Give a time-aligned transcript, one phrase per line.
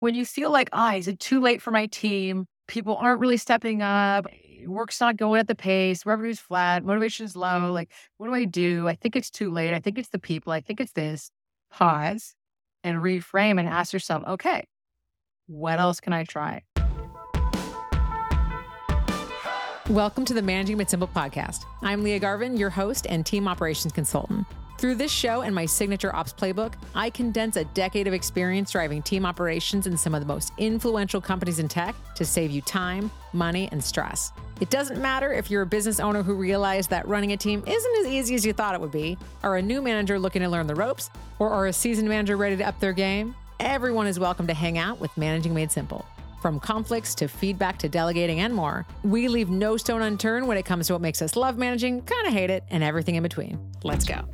[0.00, 2.46] when you feel like, ah, is it too late for my team?
[2.68, 4.26] People aren't really stepping up.
[4.66, 6.06] Work's not going at the pace.
[6.06, 6.84] Revenue's flat.
[6.84, 7.72] Motivation is low.
[7.72, 8.86] Like, what do I do?
[8.86, 9.74] I think it's too late.
[9.74, 10.52] I think it's the people.
[10.52, 11.30] I think it's this.
[11.72, 12.34] Pause
[12.84, 14.64] and reframe and ask yourself, okay,
[15.48, 16.62] what else can I try?
[19.88, 21.64] Welcome to the Managing Made Simple podcast.
[21.82, 24.46] I'm Lia Garvin, your host and team operations consultant.
[24.78, 29.02] Through this show and my signature ops playbook, I condense a decade of experience driving
[29.02, 33.10] team operations in some of the most influential companies in tech to save you time,
[33.32, 34.30] money, and stress.
[34.60, 37.96] It doesn't matter if you're a business owner who realized that running a team isn't
[37.98, 40.68] as easy as you thought it would be, or a new manager looking to learn
[40.68, 41.10] the ropes,
[41.40, 43.34] or are a seasoned manager ready to up their game.
[43.58, 46.06] Everyone is welcome to hang out with Managing Made Simple.
[46.40, 50.64] From conflicts to feedback to delegating and more, we leave no stone unturned when it
[50.64, 53.58] comes to what makes us love managing, kind of hate it, and everything in between.
[53.82, 54.24] Let's go.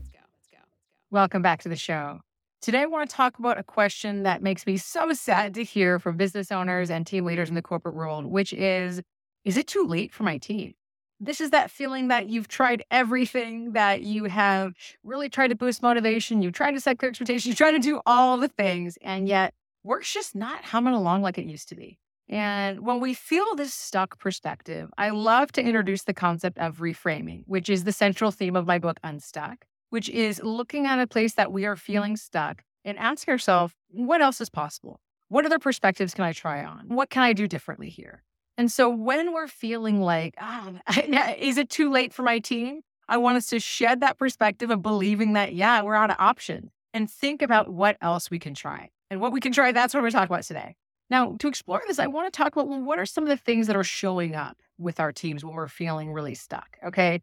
[1.15, 2.23] Welcome back to the show.
[2.61, 6.01] Today, I want to talk about a question that makes me so sad to hear
[6.01, 9.01] from business owners and team leaders in the corporate world, which is
[9.45, 10.75] Is it too late for my team?
[11.21, 14.73] This is that feeling that you've tried everything, that you have
[15.05, 18.01] really tried to boost motivation, you've tried to set clear expectations, you try to do
[18.07, 19.55] all the things, and yet
[19.85, 21.97] work's just not humming along like it used to be.
[22.29, 27.45] And when we feel this stuck perspective, I love to introduce the concept of reframing,
[27.47, 31.35] which is the central theme of my book, Unstuck, which is looking at a place
[31.35, 34.99] that we are feeling stuck and ask ourselves, what else is possible?
[35.29, 36.87] What other perspectives can I try on?
[36.89, 38.25] What can I do differently here?
[38.59, 40.73] And so when we're feeling like, ah,
[41.39, 42.81] is it too late for my team?
[43.09, 46.73] I want us to shed that perspective of believing that, yeah, we're out of options
[46.93, 48.91] and think about what else we can try.
[49.13, 50.75] And what we can try, that's what we're talking about today.
[51.09, 53.37] Now, to explore this, I want to talk about well, what are some of the
[53.37, 56.79] things that are showing up with our teams when we're feeling really stuck?
[56.85, 57.23] Okay.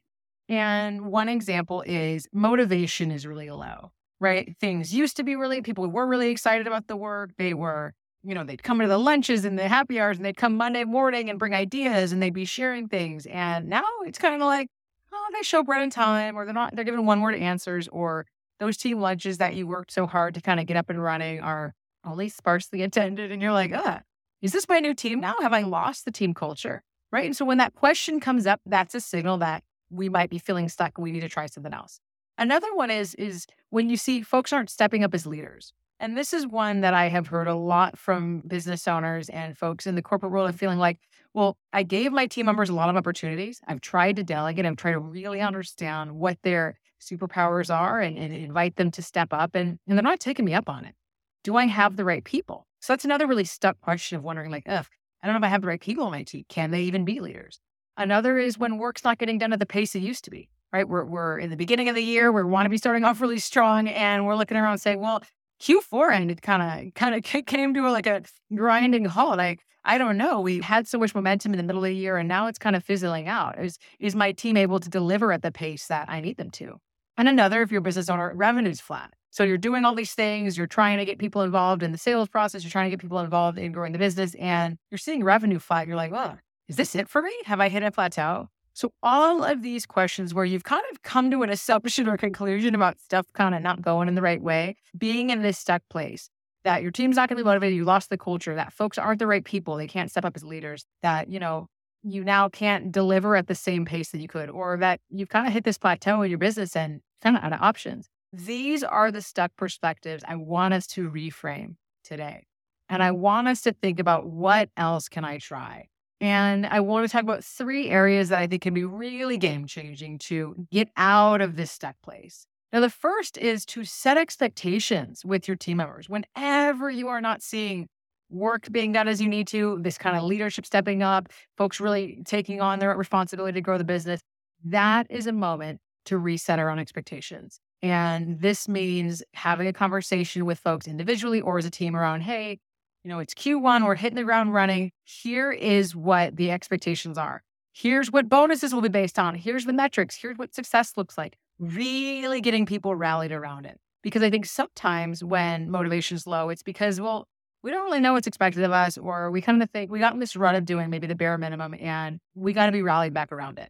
[0.52, 4.54] And one example is motivation is really low, right?
[4.60, 7.32] Things used to be really, people were really excited about the work.
[7.38, 10.36] They were, you know, they'd come to the lunches and the happy hours and they'd
[10.36, 13.26] come Monday morning and bring ideas and they'd be sharing things.
[13.28, 14.68] And now it's kind of like,
[15.14, 18.26] oh, they show right in time or they're not, they're giving one word answers or
[18.60, 21.40] those team lunches that you worked so hard to kind of get up and running
[21.40, 21.74] are
[22.04, 23.32] only sparsely attended.
[23.32, 24.02] And you're like, ah,
[24.42, 25.36] is this my new team now?
[25.40, 26.84] Have I lost the team culture?
[27.10, 27.26] Right.
[27.26, 30.70] And so when that question comes up, that's a signal that we might be feeling
[30.70, 32.00] stuck and we need to try something else.
[32.38, 35.74] Another one is is when you see folks aren't stepping up as leaders.
[36.00, 39.86] And this is one that I have heard a lot from business owners and folks
[39.86, 40.98] in the corporate world of feeling like,
[41.36, 43.62] well, I gave my team members a lot of opportunities.
[43.68, 48.34] I've tried to delegate, I've tried to really understand what their superpowers are and, and
[48.34, 50.96] invite them to step up and, and they're not taking me up on it
[51.44, 52.68] do I have the right people?
[52.80, 54.86] So that's another really stuck question of wondering, like, ugh,
[55.22, 56.46] I don't know if I have the right people on my team.
[56.50, 57.60] Can they even be leaders?
[57.98, 60.88] Another is when work's not getting done at the pace it used to be, right?
[60.88, 63.40] We're, we're in the beginning of the year, we want to be starting off really
[63.40, 65.22] strong, and we're looking around saying, well,
[65.62, 69.40] Q4 ended kind of kind of came to like a grinding halt.
[69.40, 70.42] I I don't know.
[70.42, 72.76] We had so much momentum in the middle of the year, and now it's kind
[72.76, 73.60] of fizzling out.
[73.60, 76.80] Is is my team able to deliver at the pace that I need them to?
[77.18, 79.14] And another, if you're a business owner, revenue's flat.
[79.30, 82.28] So you're doing all these things, you're trying to get people involved in the sales
[82.28, 85.60] process, you're trying to get people involved in growing the business, and you're seeing revenue
[85.60, 85.88] flat.
[85.88, 86.38] You're like, well,
[86.72, 87.34] is this it for me?
[87.44, 88.48] Have I hit a plateau?
[88.72, 92.74] So all of these questions where you've kind of come to an assumption or conclusion
[92.74, 96.30] about stuff kind of not going in the right way, being in this stuck place,
[96.64, 99.20] that your team's not going to be motivated, you lost the culture, that folks aren't
[99.20, 101.68] the right people, they can't step up as leaders, that, you know,
[102.04, 105.48] you now can't deliver at the same pace that you could, or that you've kind
[105.48, 108.08] of hit this plateau in your business and kind of out of options.
[108.32, 112.46] These are the stuck perspectives I want us to reframe today.
[112.88, 115.90] And I want us to think about what else can I try?
[116.22, 119.66] And I want to talk about three areas that I think can be really game
[119.66, 122.46] changing to get out of this stuck place.
[122.72, 126.08] Now, the first is to set expectations with your team members.
[126.08, 127.88] Whenever you are not seeing
[128.30, 131.28] work being done as you need to, this kind of leadership stepping up,
[131.58, 134.22] folks really taking on their responsibility to grow the business,
[134.64, 137.60] that is a moment to reset our own expectations.
[137.82, 142.60] And this means having a conversation with folks individually or as a team around, hey,
[143.04, 144.92] you know, it's Q1, we're hitting the ground running.
[145.04, 147.44] Here is what the expectations are.
[147.74, 149.36] Here's what bonuses will be based on.
[149.36, 150.16] Here's the metrics.
[150.16, 151.38] Here's what success looks like.
[151.58, 153.80] Really getting people rallied around it.
[154.04, 157.28] Because I think sometimes when motivation is low, it's because, well,
[157.64, 160.14] we don't really know what's expected of us, or we kind of think we got
[160.14, 163.14] in this rut of doing maybe the bare minimum and we got to be rallied
[163.14, 163.70] back around it.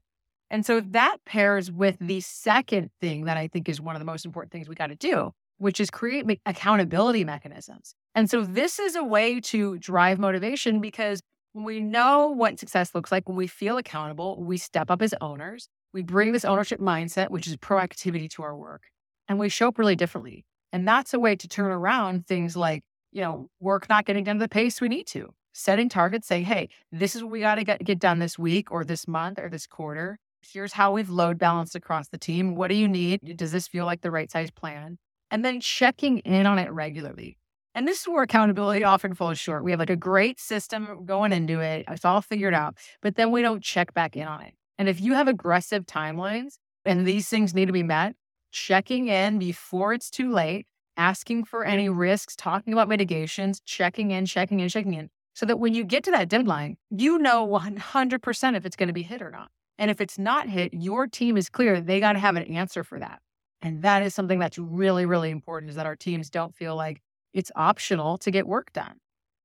[0.49, 4.05] And so that pairs with the second thing that I think is one of the
[4.05, 7.95] most important things we got to do, which is create accountability mechanisms.
[8.13, 11.21] And so this is a way to drive motivation because
[11.53, 15.13] when we know what success looks like, when we feel accountable, we step up as
[15.21, 18.83] owners, we bring this ownership mindset, which is proactivity to our work,
[19.27, 20.45] and we show up really differently.
[20.71, 24.37] And that's a way to turn around things like you know, work not getting done
[24.37, 25.33] the pace we need to.
[25.53, 28.71] Setting targets, saying, hey, this is what we got to get, get done this week
[28.71, 30.17] or this month or this quarter.
[30.41, 32.55] Here's how we've load balanced across the team.
[32.55, 33.37] What do you need?
[33.37, 34.97] Does this feel like the right size plan?
[35.29, 37.37] And then checking in on it regularly.
[37.73, 39.63] And this is where accountability often falls short.
[39.63, 43.31] We have like a great system going into it, it's all figured out, but then
[43.31, 44.53] we don't check back in on it.
[44.77, 48.15] And if you have aggressive timelines and these things need to be met,
[48.51, 50.65] checking in before it's too late,
[50.97, 55.59] asking for any risks, talking about mitigations, checking in, checking in, checking in, so that
[55.59, 59.21] when you get to that deadline, you know 100% if it's going to be hit
[59.21, 59.49] or not.
[59.77, 61.79] And if it's not hit, your team is clear.
[61.79, 63.19] They got to have an answer for that.
[63.61, 67.01] And that is something that's really, really important is that our teams don't feel like
[67.33, 68.95] it's optional to get work done.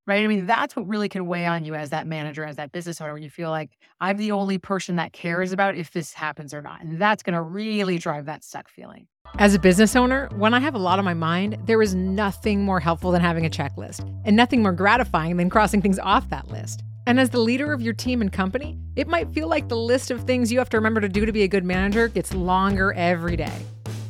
[0.07, 0.23] Right.
[0.23, 3.01] I mean, that's what really can weigh on you as that manager, as that business
[3.01, 6.55] owner, when you feel like I'm the only person that cares about if this happens
[6.55, 6.81] or not.
[6.81, 9.09] And that's going to really drive that stuck feeling.
[9.41, 12.65] As a business owner, when I have a lot on my mind, there is nothing
[12.65, 16.47] more helpful than having a checklist and nothing more gratifying than crossing things off that
[16.49, 16.85] list.
[17.09, 20.13] And as the leader of your team and company, it might feel like the list
[20.13, 22.93] of things you have to remember to do to be a good manager gets longer
[22.93, 23.59] every day.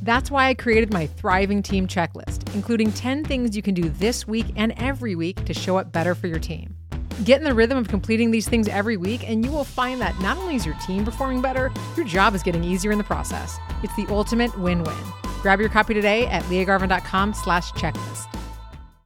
[0.07, 4.25] That's why I created my Thriving Team Checklist, including 10 things you can do this
[4.25, 6.77] week and every week to show up better for your team.
[7.25, 10.17] Get in the rhythm of completing these things every week, and you will find that
[10.21, 13.59] not only is your team performing better, your job is getting easier in the process.
[13.83, 14.95] It's the ultimate win-win.
[15.43, 18.33] Grab your copy today at liagarvin.com slash checklist.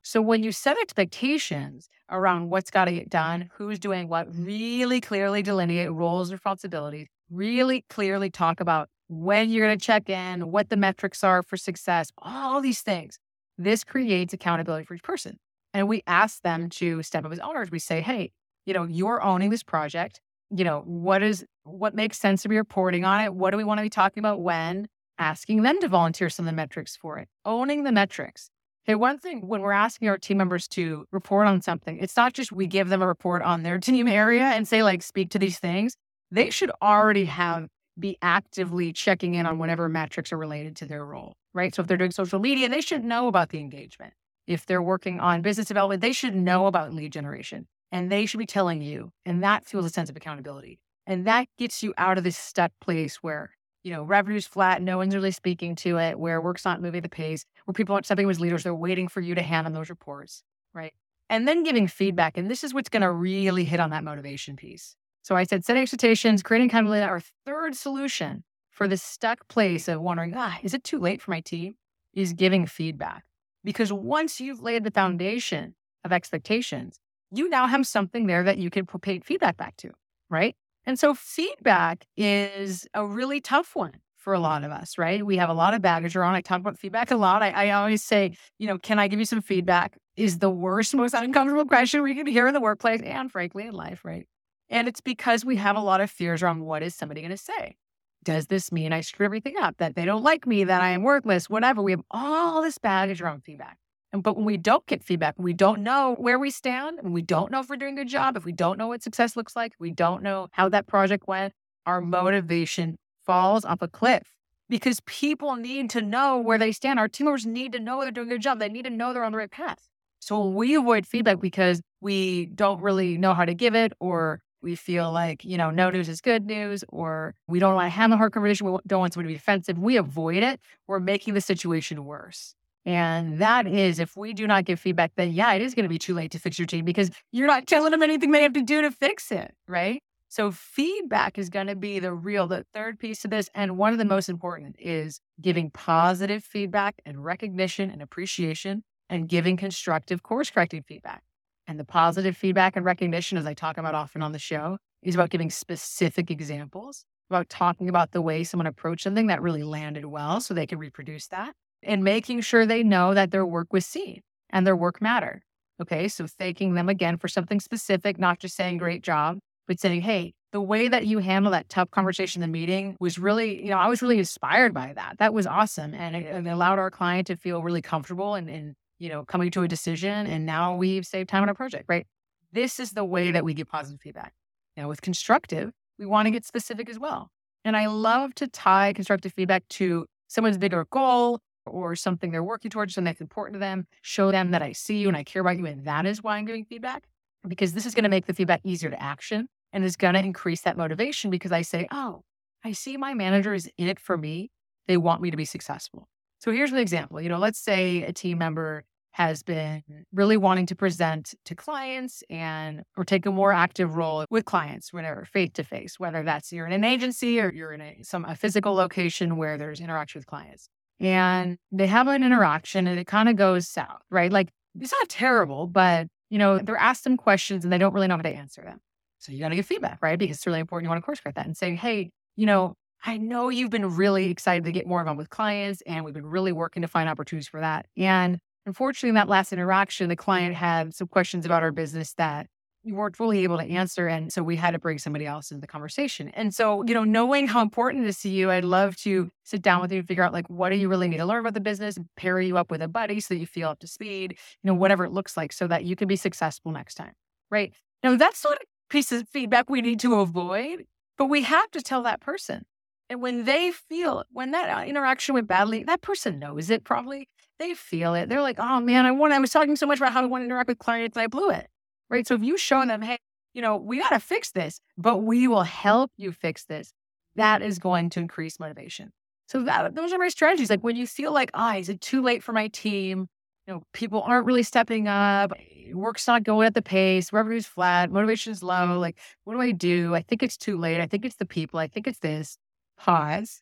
[0.02, 5.00] So when you set expectations around what's got to get done, who's doing what, really
[5.00, 10.52] clearly delineate roles and responsibilities, really clearly talk about when you're going to check in,
[10.52, 13.18] what the metrics are for success, all these things.
[13.58, 15.36] This creates accountability for each person.
[15.74, 17.72] And we ask them to step up as owners.
[17.72, 18.30] We say, hey,
[18.66, 20.20] you know, you're owning this project.
[20.50, 23.34] You know, what is what makes sense to be reporting on it?
[23.34, 24.86] What do we want to be talking about when?
[25.18, 28.48] Asking them to volunteer some of the metrics for it, owning the metrics.
[28.84, 32.32] Hey, one thing when we're asking our team members to report on something, it's not
[32.32, 35.38] just we give them a report on their team area and say, like, speak to
[35.38, 35.96] these things.
[36.30, 37.66] They should already have
[38.00, 41.74] be actively checking in on whatever metrics are related to their role, right?
[41.74, 44.14] So if they're doing social media, they should know about the engagement.
[44.46, 48.38] If they're working on business development, they should know about lead generation and they should
[48.38, 49.10] be telling you.
[49.24, 50.78] And that feels a sense of accountability.
[51.06, 53.50] And that gets you out of this stuck place where,
[53.82, 57.08] you know, revenue's flat, no one's really speaking to it, where work's not moving the
[57.08, 60.42] pace, where people aren't stepping leaders, they're waiting for you to hand them those reports,
[60.74, 60.92] right?
[61.28, 62.36] And then giving feedback.
[62.36, 64.96] And this is what's going to really hit on that motivation piece.
[65.22, 67.04] So I said setting expectations, creating accountability.
[67.04, 71.30] Our third solution for the stuck place of wondering, ah, is it too late for
[71.30, 71.74] my team?
[72.12, 73.24] Is giving feedback.
[73.62, 75.74] Because once you've laid the foundation
[76.04, 76.98] of expectations,
[77.30, 79.90] you now have something there that you can pay feedback back to,
[80.28, 80.56] right?
[80.86, 85.24] And so feedback is a really tough one for a lot of us, right?
[85.24, 86.34] We have a lot of baggage around.
[86.34, 87.42] I talk about feedback a lot.
[87.42, 89.96] I, I, always say, you know, can I give you some feedback?
[90.16, 93.72] Is the worst, most uncomfortable question we can hear in the workplace and frankly in
[93.72, 94.26] life, right?
[94.70, 95.86] And it's because we have a mm-hmm.
[95.86, 97.76] lot of fears around what is somebody going to say?
[98.22, 99.76] Does this mean I screw everything up?
[99.78, 101.82] That they don't like me, that I am worthless, whatever.
[101.82, 103.78] We have all this baggage around feedback.
[104.12, 107.22] And, but when we don't get feedback, we don't know where we stand, and we
[107.22, 109.54] don't know if we're doing a good job, if we don't know what success looks
[109.54, 111.54] like, we don't know how that project went,
[111.86, 112.10] our mm-hmm.
[112.10, 114.36] motivation falls off a cliff
[114.68, 116.98] because people need to know where they stand.
[116.98, 118.58] Our team members need to know they're doing a good job.
[118.58, 119.88] They need to know they're on the right path.
[120.20, 124.74] So we avoid feedback because we don't really know how to give it or we
[124.76, 128.10] feel like, you know, no news is good news, or we don't want to have
[128.10, 128.70] a hard conversation.
[128.70, 129.78] We don't want someone to be offensive.
[129.78, 130.60] We avoid it.
[130.86, 132.54] We're making the situation worse.
[132.86, 135.88] And that is, if we do not give feedback, then yeah, it is going to
[135.88, 138.54] be too late to fix your team because you're not telling them anything they have
[138.54, 139.54] to do to fix it.
[139.68, 140.02] Right.
[140.28, 143.50] So feedback is going to be the real, the third piece of this.
[143.54, 149.28] And one of the most important is giving positive feedback and recognition and appreciation and
[149.28, 151.22] giving constructive course correcting feedback.
[151.70, 155.14] And the positive feedback and recognition, as I talk about often on the show, is
[155.14, 160.04] about giving specific examples, about talking about the way someone approached something that really landed
[160.06, 161.52] well so they can reproduce that,
[161.84, 165.42] and making sure they know that their work was seen and their work mattered.
[165.80, 166.08] Okay.
[166.08, 170.34] So thanking them again for something specific, not just saying great job, but saying, hey,
[170.50, 173.78] the way that you handle that tough conversation in the meeting was really, you know,
[173.78, 175.18] I was really inspired by that.
[175.20, 175.94] That was awesome.
[175.94, 179.50] And it, it allowed our client to feel really comfortable and, and you know, coming
[179.50, 182.06] to a decision and now we've saved time on a project, right?
[182.52, 184.32] This is the way that we get positive feedback.
[184.76, 187.30] Now, with constructive, we want to get specific as well.
[187.64, 192.70] And I love to tie constructive feedback to someone's bigger goal or something they're working
[192.70, 195.40] towards, something that's important to them, show them that I see you and I care
[195.40, 195.66] about you.
[195.66, 197.04] And that is why I'm giving feedback,
[197.46, 200.20] because this is going to make the feedback easier to action and is going to
[200.20, 202.22] increase that motivation because I say, oh,
[202.64, 204.50] I see my manager is in it for me.
[204.88, 206.08] They want me to be successful.
[206.40, 207.20] So here's an example.
[207.20, 212.22] You know, let's say a team member has been really wanting to present to clients
[212.30, 216.52] and or take a more active role with clients whenever face to face whether that's
[216.52, 220.18] you're in an agency or you're in a some a physical location where there's interaction
[220.18, 220.68] with clients.
[221.00, 224.32] And they have an interaction and it kind of goes south right?
[224.32, 224.48] Like
[224.78, 228.16] it's not terrible but you know they're asked some questions and they don't really know
[228.16, 228.80] how to answer them.
[229.18, 230.18] So you got to get feedback right?
[230.18, 232.74] Because it's really important you want to course correct that and say hey you know
[233.02, 236.26] I know you've been really excited to get more involved with clients, and we've been
[236.26, 237.86] really working to find opportunities for that.
[237.96, 242.46] And Unfortunately, in that last interaction, the client had some questions about our business that
[242.84, 244.06] we weren't fully able to answer.
[244.06, 246.28] And so we had to bring somebody else into the conversation.
[246.30, 249.60] And so, you know, knowing how important it is to you, I'd love to sit
[249.60, 251.54] down with you and figure out like, what do you really need to learn about
[251.54, 254.32] the business, pair you up with a buddy so that you feel up to speed,
[254.62, 257.12] you know, whatever it looks like so that you can be successful next time.
[257.50, 257.74] Right.
[258.02, 260.84] Now, that's sort of piece of feedback we need to avoid,
[261.18, 262.64] but we have to tell that person.
[263.10, 267.28] And when they feel, when that uh, interaction went badly, that person knows it probably
[267.60, 268.28] they feel it.
[268.28, 270.42] They're like, oh man, I want, I was talking so much about how I want
[270.42, 271.68] to interact with clients and I blew it.
[272.08, 272.26] Right.
[272.26, 273.18] So if you show them, hey,
[273.54, 276.92] you know, we got to fix this, but we will help you fix this,
[277.36, 279.12] that is going to increase motivation.
[279.46, 280.70] So that, those are my strategies.
[280.70, 283.28] Like when you feel like, oh, is it too late for my team?
[283.66, 285.52] You know, people aren't really stepping up.
[285.56, 287.32] Eh, work's not going at the pace.
[287.32, 288.10] Revenue's flat.
[288.10, 288.98] Motivation's low.
[288.98, 290.14] Like, what do I do?
[290.14, 291.00] I think it's too late.
[291.00, 291.78] I think it's the people.
[291.78, 292.56] I think it's this.
[292.96, 293.60] Pause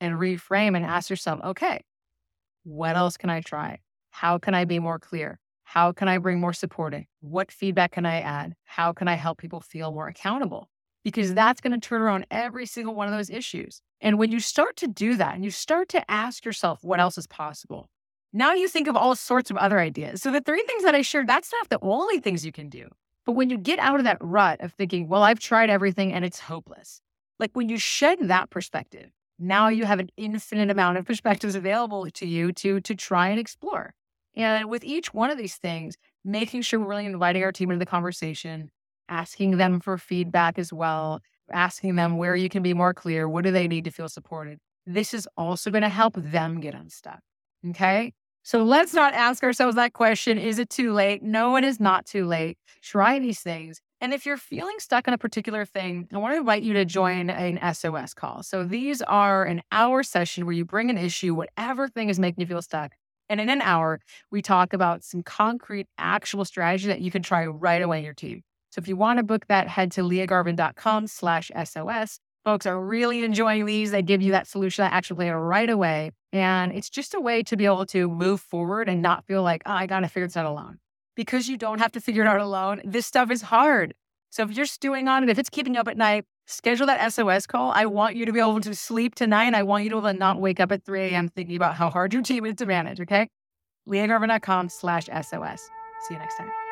[0.00, 1.80] and reframe and ask yourself, okay,
[2.64, 3.78] what else can I try?
[4.10, 5.38] How can I be more clear?
[5.64, 7.06] How can I bring more supporting?
[7.20, 8.54] What feedback can I add?
[8.64, 10.68] How can I help people feel more accountable?
[11.04, 13.80] Because that's going to turn around every single one of those issues.
[14.00, 17.16] And when you start to do that and you start to ask yourself what else
[17.16, 17.88] is possible,
[18.32, 20.22] now you think of all sorts of other ideas.
[20.22, 22.88] So the three things that I shared, that's not the only things you can do.
[23.24, 26.24] But when you get out of that rut of thinking, well, I've tried everything and
[26.24, 27.00] it's hopeless,
[27.38, 32.08] like when you shed that perspective now you have an infinite amount of perspectives available
[32.10, 33.94] to you to to try and explore.
[34.36, 37.84] And with each one of these things, making sure we're really inviting our team into
[37.84, 38.70] the conversation,
[39.08, 41.20] asking them for feedback as well,
[41.52, 44.58] asking them where you can be more clear, what do they need to feel supported.
[44.86, 47.20] This is also going to help them get unstuck.
[47.70, 48.12] Okay.
[48.42, 51.22] So let's not ask ourselves that question Is it too late?
[51.22, 52.58] No, it is not too late.
[52.82, 53.80] Try these things.
[54.02, 56.80] And if you're feeling stuck on a particular thing, I want to invite you to
[56.80, 56.88] mm-hmm.
[56.88, 58.42] join an SOS call.
[58.42, 62.40] So these are an hour session where you bring an issue, whatever thing is making
[62.40, 62.92] you feel stuck.
[63.28, 67.46] And in an hour, we talk about some concrete, actual strategy that you can try
[67.46, 68.42] right away in your team.
[68.70, 72.18] So if you want to book that, head to liagarvin.com slash SOS.
[72.44, 73.90] Folks are really enjoying these.
[73.90, 76.12] They give you that solution, that action plan right away.
[76.32, 79.62] And it's just a way to be able to move forward and not feel like,
[79.66, 80.78] oh, I got to figure this out alone
[81.16, 82.80] because you don't have to figure it out alone.
[82.84, 83.94] This stuff is hard.
[84.30, 87.12] So if you're stewing on it, if it's keeping you up at night, schedule that
[87.12, 87.72] SOS call.
[87.72, 89.54] I want you to be able to sleep tonight.
[89.54, 91.28] I want you to able to not wake up at 3 a.m.
[91.28, 93.00] thinking about how hard your team is to manage.
[93.00, 93.28] Okay.
[93.88, 95.68] LiaGarvin.com slash SOS.
[96.08, 96.69] See you next time.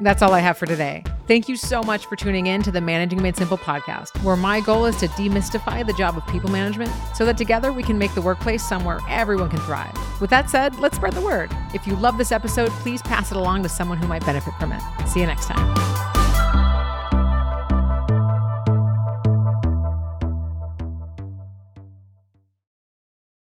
[0.00, 1.02] That's all I have for today.
[1.26, 4.60] Thank you so much for tuning in to the Managing Made Simple podcast, where my
[4.60, 8.14] goal is to demystify the job of people management so that together we can make
[8.14, 9.92] the workplace somewhere everyone can thrive.
[10.20, 11.50] With that said, let's spread the word.
[11.74, 14.72] If you love this episode, please pass it along to someone who might benefit from
[14.72, 14.82] it.
[15.08, 16.07] See you next time.